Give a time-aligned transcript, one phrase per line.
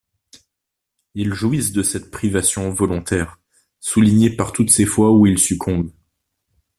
[1.13, 3.39] Ils jouissent de cette privation volontaire,
[3.79, 5.91] soulignée par toutes ces fois où ils succombent.